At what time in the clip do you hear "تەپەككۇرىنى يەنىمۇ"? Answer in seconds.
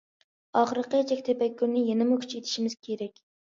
1.29-2.19